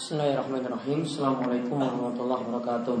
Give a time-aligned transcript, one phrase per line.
[0.00, 2.96] Bismillahirrahmanirrahim Assalamualaikum warahmatullahi wabarakatuh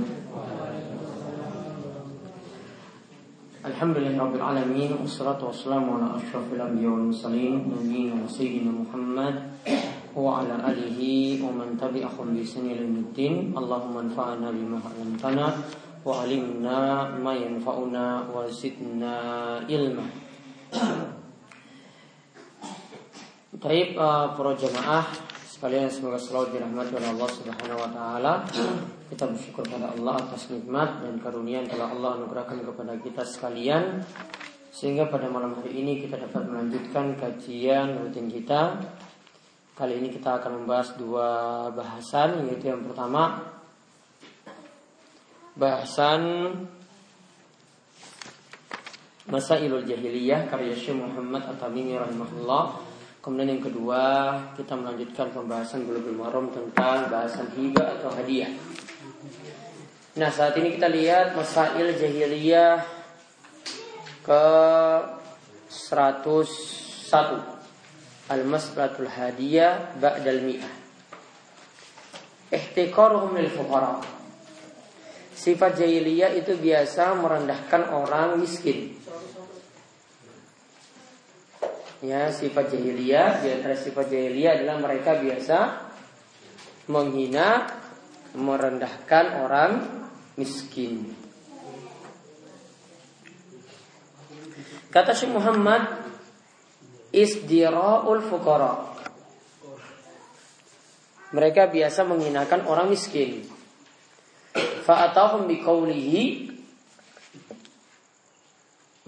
[3.64, 9.32] Alhamdulillahirrahmanirrahim Wassalatu wassalamu ala ashrafil anbiya wal mursalin Nabiina wa sayyidina Muhammad
[10.12, 15.56] Wa ala alihi wa man tabi'ahum bi saniluddin Allahumma anfa'na bima 'allamtana
[16.04, 19.16] Wa alimna ma yanfa'una wa zidna
[19.64, 20.04] ilma
[23.56, 28.32] Baik uh, para jamaah Sekalian semoga selalu dirahmati oleh Allah Subhanahu wa taala.
[29.12, 34.00] Kita bersyukur pada Allah atas nikmat dan karunia yang telah Allah anugerahkan kepada kita sekalian
[34.72, 38.80] sehingga pada malam hari ini kita dapat melanjutkan kajian rutin kita.
[39.76, 41.28] Kali ini kita akan membahas dua
[41.76, 43.52] bahasan yaitu yang pertama
[45.60, 46.56] bahasan
[49.28, 52.88] Masailul Jahiliyah karya Syekh Muhammad At-Tamimi rahimahullah
[53.20, 54.04] Kemudian yang kedua
[54.56, 58.48] kita melanjutkan pembahasan Bulughul Maram tentang bahasan hibah atau hadiah.
[60.16, 62.80] Nah saat ini kita lihat masail jahiliyah
[64.24, 64.44] ke
[65.68, 70.80] 101 Al-Mas'latul Hadiyah Ba'dal Mi'ah.
[72.50, 73.52] Ihtiqaruhum lil
[75.36, 78.99] Sifat jahiliyah itu biasa merendahkan orang miskin
[82.00, 85.58] Ya, sifat jahiliyah di antara sifat jahiliyah adalah mereka biasa
[86.88, 87.68] menghina,
[88.32, 89.72] merendahkan orang
[90.40, 91.12] miskin.
[94.90, 95.86] Kata Syekh Muhammad
[97.14, 98.90] isdira'ul fuqara.
[101.30, 103.46] Mereka biasa menghinakan orang miskin.
[104.82, 106.49] Fa'atahum biqaulihi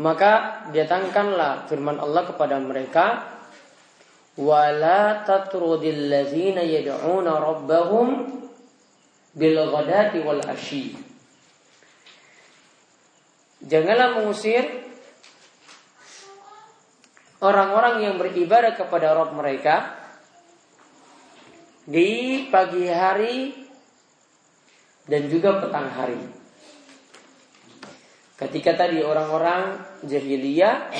[0.00, 3.28] maka datangkanlah firman Allah kepada mereka
[4.40, 5.28] wala
[6.64, 8.08] yad'una rabbahum
[9.36, 11.12] bil ghadati wal ashi
[13.62, 14.66] Janganlah mengusir
[17.38, 20.02] orang-orang yang beribadah kepada Rabb mereka
[21.86, 23.54] di pagi hari
[25.06, 26.41] dan juga petang hari.
[28.42, 30.90] Ketika tadi orang-orang jahiliyah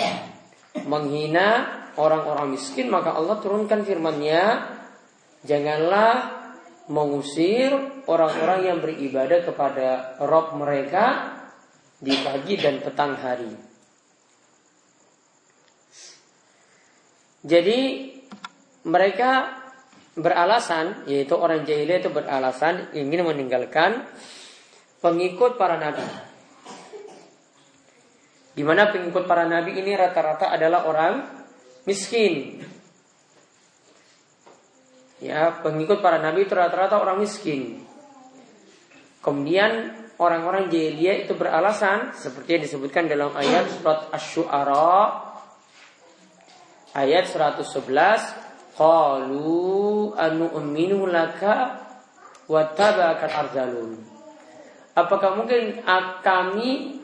[0.87, 1.67] menghina
[1.99, 4.43] orang-orang miskin, maka Allah turunkan firman-Nya,
[5.43, 6.39] janganlah
[6.87, 7.75] mengusir
[8.07, 9.89] orang-orang yang beribadah kepada
[10.23, 11.35] Rob mereka
[11.99, 13.53] di pagi dan petang hari.
[17.43, 17.81] Jadi
[18.87, 19.63] mereka
[20.15, 24.07] beralasan, yaitu orang jahiliyah itu beralasan ingin meninggalkan
[25.03, 26.32] pengikut para nabi.
[28.53, 31.25] Di mana pengikut para nabi ini rata-rata adalah orang
[31.89, 32.61] miskin.
[35.23, 37.81] Ya, pengikut para nabi itu rata-rata orang miskin.
[39.23, 44.99] Kemudian orang-orang jahiliyah itu beralasan seperti yang disebutkan dalam ayat surat Asy-Syu'ara
[46.93, 51.87] ayat 111 qalu anu'minu laka
[52.51, 53.97] wa tabakal arzalun.
[54.93, 55.81] Apakah mungkin
[56.21, 57.01] kami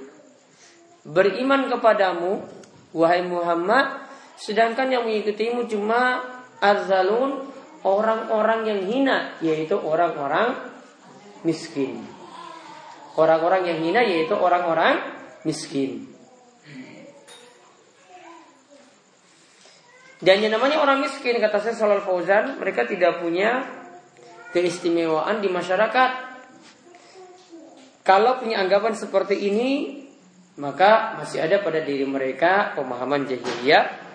[1.08, 2.44] beriman kepadamu
[2.92, 4.04] wahai Muhammad
[4.36, 6.20] sedangkan yang mengikutimu cuma
[6.60, 7.48] arzalun
[7.82, 10.54] orang-orang yang hina yaitu orang-orang
[11.42, 12.04] miskin.
[13.18, 15.00] Orang-orang yang hina yaitu orang-orang
[15.42, 16.06] miskin.
[20.18, 23.62] Dan yang namanya orang miskin kata saya Salal Fauzan mereka tidak punya
[24.50, 26.10] keistimewaan di masyarakat.
[28.02, 29.70] Kalau punya anggapan seperti ini
[30.58, 34.10] maka masih ada pada diri mereka pemahaman jahiliyah.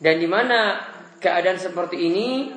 [0.00, 0.80] Dan di mana
[1.20, 2.52] keadaan seperti ini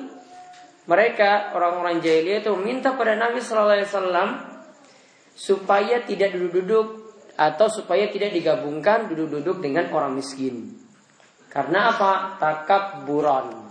[0.88, 4.30] mereka orang-orang jahiliyah itu minta pada Nabi Shallallahu Alaihi Wasallam
[5.36, 6.86] supaya tidak duduk-duduk
[7.36, 10.76] atau supaya tidak digabungkan duduk-duduk dengan orang miskin.
[11.48, 12.36] Karena apa?
[12.36, 13.68] Takab buron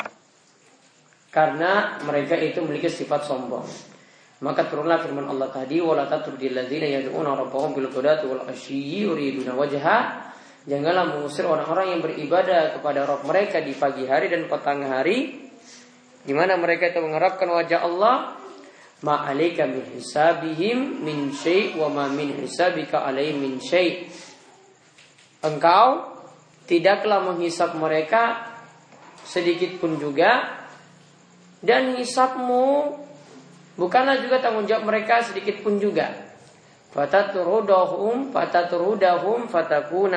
[1.30, 3.89] karena mereka itu memiliki sifat sombong
[4.40, 9.52] maka turunlah firman Allah tadi wala tatrudil ladzina yad'una rabbahum bil ghadati wal ashiyyi yuriduna
[9.52, 10.32] wajha.
[10.64, 15.50] Janganlah mengusir orang-orang yang beribadah kepada Rabb mereka di pagi hari dan petang hari
[16.20, 18.38] di mana mereka itu mengharapkan wajah Allah
[19.02, 24.12] ma alaika min hisabihim min syai' wa ma min hisabika alaihim min syai'
[25.40, 26.20] Engkau
[26.68, 28.52] tidaklah menghisap mereka
[29.24, 30.60] sedikit pun juga
[31.64, 32.94] dan hisapmu
[33.80, 36.12] Bukanlah juga tanggung jawab mereka sedikit pun juga.
[36.92, 39.48] Fataturudahum fataturudahum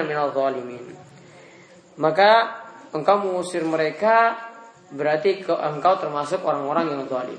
[0.03, 0.83] minal zalimin.
[2.03, 2.59] Maka
[2.91, 4.35] engkau mengusir mereka
[4.91, 7.39] berarti engkau termasuk orang-orang yang zalim.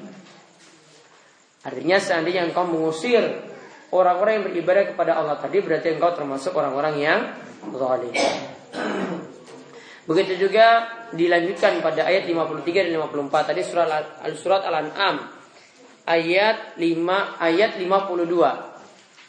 [1.67, 3.23] Artinya seandainya engkau mengusir
[3.91, 7.19] orang-orang yang beribadah kepada Allah tadi berarti engkau termasuk orang-orang yang
[7.75, 8.15] zalim.
[10.03, 13.89] Begitu juga dilanjutkan pada ayat 53 dan 54 tadi surat
[14.39, 15.42] surat Al-An'am
[16.07, 18.73] ayat 5 ayat 52.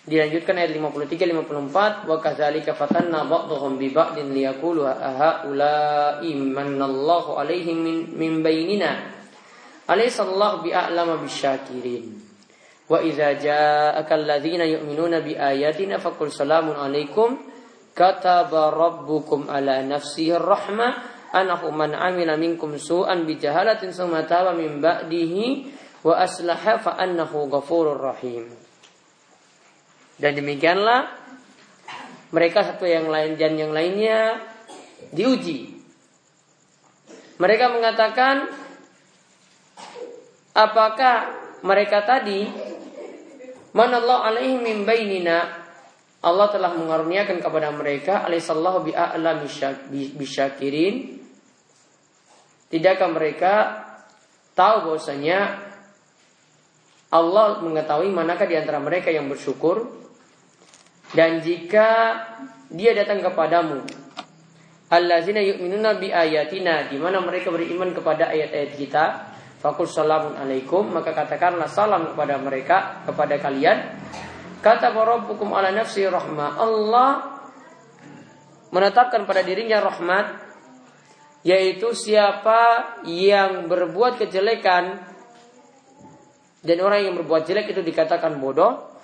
[0.05, 7.79] Dilanjutkan ayat 53 54 wa kadzalika fatanna ba'dhum bi ba'din liyaqulu aha ulai manallahu alaihim
[7.81, 9.01] min, min bainina.
[9.89, 12.21] Alaysa Allah bi'alama bisyakirin.
[12.85, 17.41] Wa idza ja'aka alladhina yu'minuna bi ayatina faqul salamun alaikum
[17.97, 21.01] kataba rabbukum ala nafsihi rahmah
[21.33, 25.73] anahu man amila minkum su'an bi jahalatin summa taba min ba'dihi
[26.05, 28.53] wa aslaha fa annahu ghafurur rahim
[30.21, 31.11] dan demikianlah
[32.31, 34.43] mereka satu yang lain dan yang lainnya
[35.15, 35.71] diuji.
[37.39, 38.47] Mereka mengatakan
[40.55, 41.17] apakah
[41.67, 42.47] mereka tadi
[43.75, 45.63] manallahu alaihi min bainina
[46.25, 49.45] Allah telah mengaruniakan kepada mereka alaihissallahu bi'a'la
[50.19, 51.21] bisyakirin
[52.73, 53.55] Tidakkah mereka
[54.59, 55.39] tahu bahwasanya
[57.15, 59.87] Allah mengetahui manakah di antara mereka yang bersyukur.
[61.15, 62.19] Dan jika
[62.75, 63.87] dia datang kepadamu
[64.91, 69.05] Allazina yu'minuna bi ayatina di mana mereka beriman kepada ayat-ayat kita
[69.63, 73.95] Fakul salamun alaikum Maka katakanlah salam kepada mereka Kepada kalian.
[74.59, 77.11] Kata rabbukum ala nafsi rahmah Allah
[78.75, 80.43] menetapkan pada dirinya rahmat
[81.47, 85.14] Yaitu siapa yang berbuat kejelekan
[86.65, 88.95] Dan orang yang berbuat jelek itu dikatakan bodoh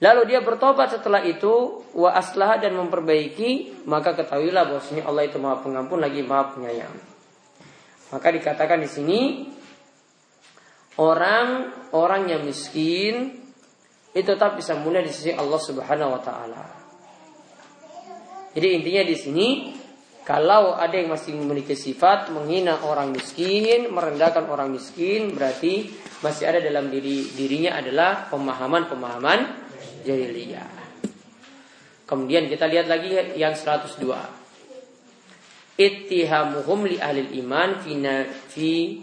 [0.00, 5.60] Lalu dia bertobat setelah itu wa aslah dan memperbaiki, maka ketahuilah bahwasanya Allah itu Maha
[5.60, 6.96] Pengampun lagi Maha Penyayang.
[8.08, 9.20] Maka dikatakan di sini
[10.96, 13.44] orang orang yang miskin
[14.16, 16.64] itu tetap bisa mulia di sisi Allah Subhanahu wa taala.
[18.56, 19.46] Jadi intinya di sini
[20.30, 25.90] kalau ada yang masih memiliki sifat menghina orang miskin, merendahkan orang miskin, berarti
[26.22, 29.40] masih ada dalam diri dirinya adalah pemahaman-pemahaman
[30.06, 30.70] jahiliyah.
[32.06, 34.06] Kemudian kita lihat lagi yang 102.
[35.74, 39.02] Ittihamuhum li ahli iman fi,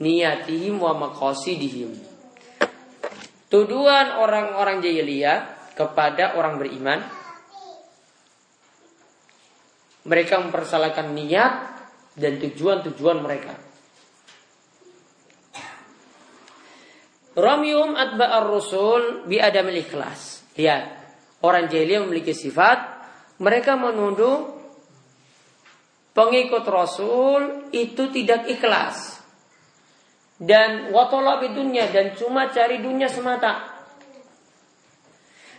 [0.00, 1.92] niyatihim wa maqasidihim.
[3.52, 7.25] Tuduhan orang-orang jahiliyah kepada orang beriman
[10.06, 11.52] mereka mempersalahkan niat
[12.16, 13.54] dan tujuan-tujuan mereka.
[17.36, 20.40] Ramium atba'ar rusul bi adam ikhlas.
[20.56, 20.84] Lihat,
[21.44, 22.96] orang jahiliyah memiliki sifat
[23.36, 24.56] mereka menuduh
[26.16, 29.20] pengikut Rasul itu tidak ikhlas
[30.40, 33.76] dan watolab dunia dan cuma cari dunia semata.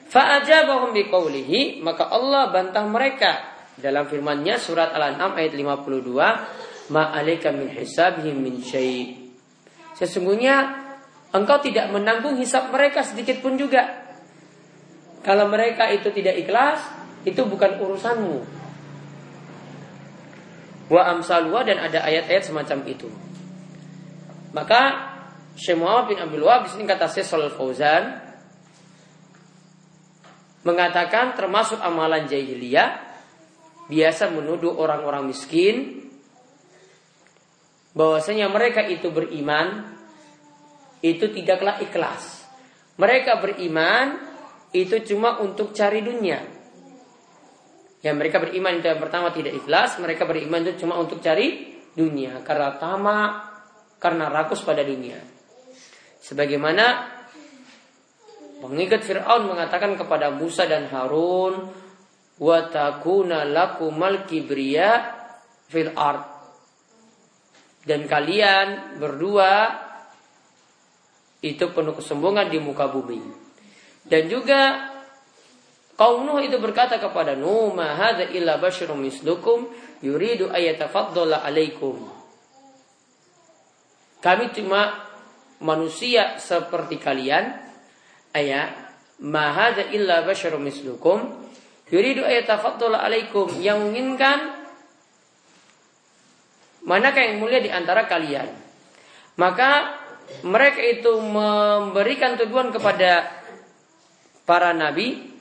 [0.09, 8.37] Fa'ajabahum biqaulihi maka Allah bantah mereka dalam firman-Nya surat Al-An'am ayat 52 ma'alika min hisabihim
[8.41, 9.27] min syai'
[9.97, 10.85] Sesungguhnya
[11.33, 14.05] engkau tidak menanggung hisap mereka sedikit pun juga.
[15.25, 16.79] Kalau mereka itu tidak ikhlas,
[17.25, 18.37] itu bukan urusanmu.
[20.87, 23.09] Wa amsalwa dan ada ayat-ayat semacam itu.
[24.53, 24.81] Maka
[25.57, 28.21] Syekh bin Abdul Wahab di sini kata Syekh Fauzan
[30.61, 33.06] mengatakan termasuk amalan jahiliyah
[33.87, 36.07] biasa menuduh orang-orang miskin
[37.97, 39.97] bahwasanya mereka itu beriman
[41.01, 42.45] itu tidaklah ikhlas.
[42.97, 44.17] Mereka beriman
[44.73, 46.41] itu cuma untuk cari dunia.
[48.05, 52.45] Ya mereka beriman itu yang pertama tidak ikhlas, mereka beriman itu cuma untuk cari dunia
[52.45, 53.31] karena tamak,
[53.97, 55.17] karena rakus pada dunia.
[56.21, 56.85] Sebagaimana
[58.61, 61.73] pengikut Fir'aun mengatakan kepada Musa dan Harun,
[62.37, 64.89] "Wa takuna lakumal kibriya
[65.69, 66.37] fil ard."
[67.87, 69.71] Dan kalian berdua
[71.39, 73.21] itu penuh kesombongan di muka bumi.
[74.03, 74.91] Dan juga
[75.95, 79.71] kaum Nuh itu berkata kepada Nuh, "Ma hadza illa basyarum mislukum
[80.03, 81.95] yuridu ayatafaddala alaikum."
[84.19, 85.07] Kami cuma
[85.63, 87.55] manusia seperti kalian.
[88.35, 88.75] Ayat,
[89.23, 91.46] "Ma hadza illa basyarum mislukum
[91.89, 94.37] yuridu ayatafaddala alaikum." Yang menginginkan
[96.87, 98.47] manakah yang mulia di antara kalian?
[99.37, 100.01] Maka
[100.43, 103.31] mereka itu memberikan tujuan kepada
[104.47, 105.31] para nabi,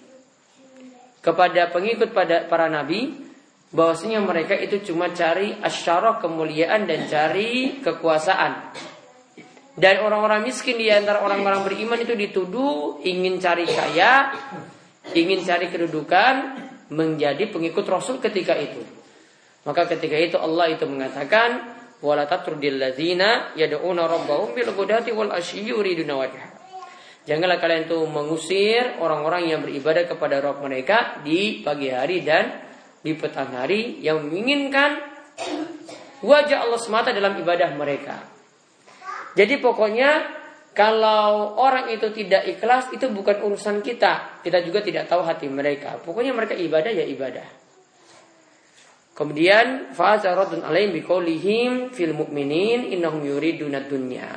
[1.23, 3.15] kepada pengikut pada para nabi,
[3.75, 8.75] bahwasanya mereka itu cuma cari asyarah kemuliaan dan cari kekuasaan.
[9.77, 14.33] Dan orang-orang miskin di antara orang-orang beriman itu dituduh ingin cari kaya,
[15.13, 16.35] ingin cari kedudukan,
[16.91, 18.83] menjadi pengikut Rasul ketika itu.
[19.67, 26.15] Maka ketika itu Allah itu mengatakan, "Wala tatrudil ladzina yad'una rabbahum bil wal ashyi yuriduna
[26.15, 26.47] wajha."
[27.27, 32.63] Janganlah kalian tuh mengusir orang-orang yang beribadah kepada Rabb mereka di pagi hari dan
[33.03, 35.03] di petang hari yang menginginkan
[36.23, 38.23] wajah Allah semata dalam ibadah mereka.
[39.35, 40.36] Jadi pokoknya
[40.77, 44.45] kalau orang itu tidak ikhlas itu bukan urusan kita.
[44.45, 45.97] Kita juga tidak tahu hati mereka.
[46.05, 47.49] Pokoknya mereka ibadah ya ibadah.
[49.17, 54.29] Kemudian fa'azaradun alaihim biqaulihim fil mu'minin innahum yuriduna dunya.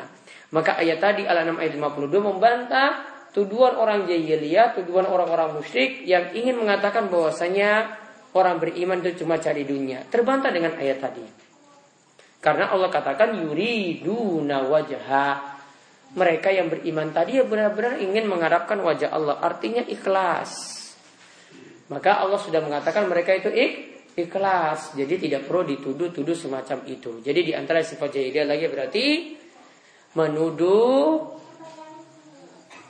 [0.56, 2.90] Maka ayat tadi al-6 ayat 52 membantah
[3.36, 8.00] tuduhan orang jahiliyah, tuduhan orang-orang musyrik yang ingin mengatakan bahwasanya
[8.32, 10.08] orang beriman itu cuma cari dunia.
[10.08, 11.28] Terbantah dengan ayat tadi.
[12.40, 15.59] Karena Allah katakan yuriduna wajha.
[16.10, 19.38] Mereka yang beriman tadi ya benar-benar ingin mengharapkan wajah Allah.
[19.42, 20.78] Artinya ikhlas.
[21.90, 23.72] Maka Allah sudah mengatakan mereka itu ik,
[24.18, 24.98] ikhlas.
[24.98, 27.22] Jadi tidak perlu dituduh-tuduh semacam itu.
[27.22, 29.06] Jadi di antara sifat jahiliyah lagi berarti
[30.18, 31.38] menuduh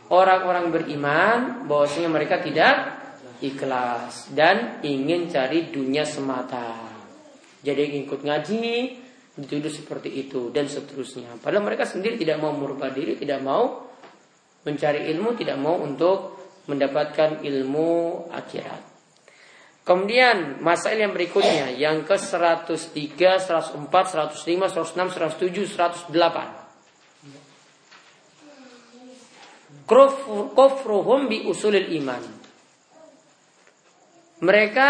[0.10, 3.00] orang-orang beriman bahwasanya mereka tidak
[3.40, 6.76] ikhlas dan ingin cari dunia semata.
[7.60, 8.68] Jadi ikut ngaji,
[9.40, 11.40] dituduh seperti itu dan seterusnya.
[11.40, 13.88] Padahal mereka sendiri tidak mau merubah diri, tidak mau
[14.68, 16.36] mencari ilmu, tidak mau untuk
[16.68, 18.82] mendapatkan ilmu akhirat.
[19.88, 22.70] Kemudian masalah yang berikutnya yang ke 103,
[23.18, 25.66] 104, 105, 106, 107,
[26.14, 26.70] 108.
[30.54, 32.22] Kufruhum bi usulil iman.
[34.46, 34.90] Mereka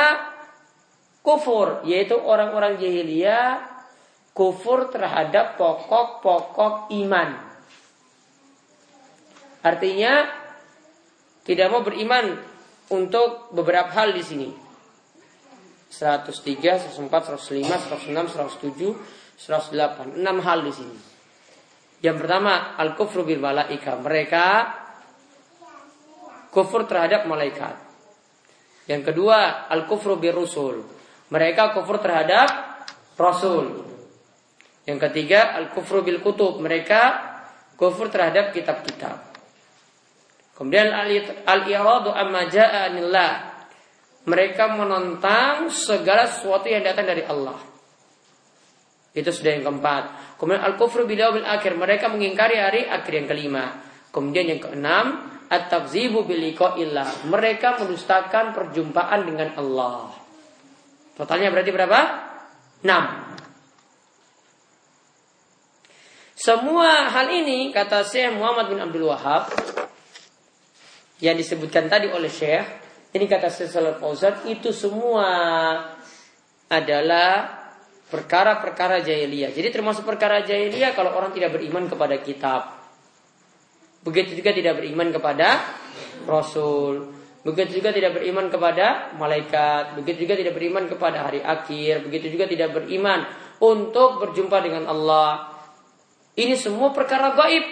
[1.24, 3.79] kufur yaitu orang-orang jahiliyah
[4.40, 7.36] kufur terhadap pokok-pokok iman.
[9.60, 10.32] Artinya
[11.44, 12.40] tidak mau beriman
[12.88, 14.50] untuk beberapa hal di sini.
[15.92, 18.96] 103, 104, 105, 106, 107,
[19.36, 20.16] 108.
[20.16, 20.98] 6 hal di sini.
[22.00, 24.00] Yang pertama, al-kufru bil malaika.
[24.00, 24.46] Mereka
[26.56, 27.76] kufur terhadap malaikat.
[28.88, 30.88] Yang kedua, al-kufru bil rusul.
[31.28, 32.48] Mereka kufur terhadap
[33.20, 33.89] rasul.
[34.90, 36.58] Yang ketiga, al-kufru bil kutub.
[36.58, 37.02] Mereka
[37.78, 39.22] kufur terhadap kitab-kitab.
[40.58, 40.90] Kemudian
[41.46, 43.34] al-iradu amma ja'anillah.
[44.26, 47.62] Mereka menentang segala sesuatu yang datang dari Allah.
[49.14, 50.36] Itu sudah yang keempat.
[50.42, 51.78] Kemudian al-kufru bil akhir.
[51.78, 53.78] Mereka mengingkari hari akhir yang kelima.
[54.10, 55.06] Kemudian yang keenam,
[55.54, 57.30] at-takzibu bil liqa'illah.
[57.30, 60.18] Mereka mendustakan perjumpaan dengan Allah.
[61.14, 62.00] Totalnya berarti berapa?
[62.82, 63.29] 6.
[66.40, 69.52] Semua hal ini kata Syekh Muhammad bin Abdul Wahab
[71.20, 72.64] yang disebutkan tadi oleh Syekh,
[73.12, 75.28] ini kata Syekh Salih Fauzan itu semua
[76.72, 77.60] adalah
[78.08, 79.52] perkara-perkara jahiliyah.
[79.52, 82.72] Jadi termasuk perkara jahiliyah kalau orang tidak beriman kepada kitab.
[84.08, 85.60] Begitu juga tidak beriman kepada
[86.24, 87.20] Rasul.
[87.44, 89.92] Begitu juga tidak beriman kepada malaikat.
[90.00, 92.08] Begitu juga tidak beriman kepada hari akhir.
[92.08, 93.28] Begitu juga tidak beriman
[93.60, 95.59] untuk berjumpa dengan Allah.
[96.40, 97.66] Ini semua perkara gaib.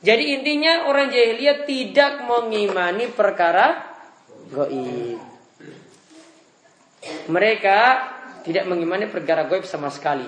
[0.00, 3.84] Jadi intinya orang jahiliyah tidak mengimani perkara
[4.48, 5.20] gaib.
[7.28, 7.78] Mereka
[8.48, 10.24] tidak mengimani perkara gaib sama sekali.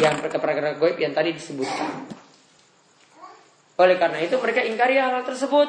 [0.00, 2.08] Yang perkara-perkara gaib yang tadi disebutkan.
[3.76, 5.68] Oleh karena itu mereka ingkari hal, -hal tersebut.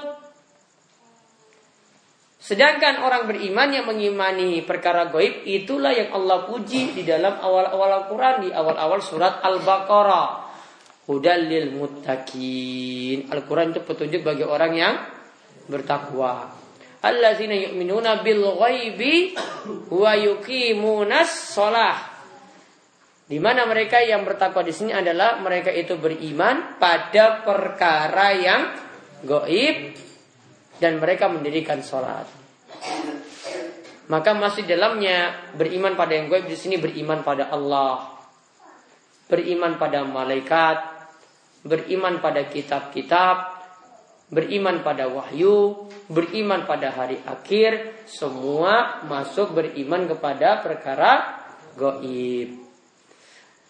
[2.42, 8.36] Sedangkan orang beriman yang mengimani perkara goib itulah yang Allah puji di dalam awal-awal Al-Quran
[8.42, 10.50] di awal-awal surat Al-Baqarah.
[11.06, 13.30] Hudalil muttaqin.
[13.30, 14.94] Al-Quran itu petunjuk bagi orang yang
[15.70, 16.50] bertakwa.
[17.06, 19.38] Allazina yu'minuna bil ghaibi
[19.94, 22.10] wa yuqimunas shalah.
[23.30, 28.62] Di mana mereka yang bertakwa di sini adalah mereka itu beriman pada perkara yang
[29.30, 30.10] goib
[30.82, 32.26] dan mereka mendirikan sholat.
[34.10, 38.18] Maka masih dalamnya beriman pada yang gaib di sini beriman pada Allah,
[39.30, 40.78] beriman pada malaikat,
[41.64, 43.62] beriman pada kitab-kitab,
[44.34, 51.40] beriman pada wahyu, beriman pada hari akhir, semua masuk beriman kepada perkara
[51.78, 52.58] gaib.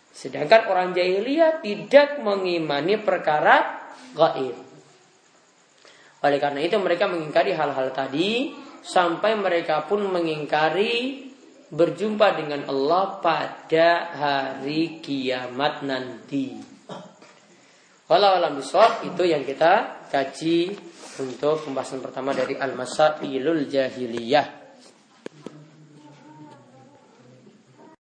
[0.10, 3.84] Sedangkan orang jahiliyah tidak mengimani perkara
[4.18, 4.71] gaib.
[6.22, 8.54] Oleh karena itu mereka mengingkari hal-hal tadi
[8.86, 11.28] sampai mereka pun mengingkari
[11.72, 16.62] berjumpa dengan Allah pada hari kiamat nanti.
[18.12, 20.76] Walau alam biswab itu yang kita kaji
[21.24, 24.61] untuk pembahasan pertama dari Al-Masailul Jahiliyah.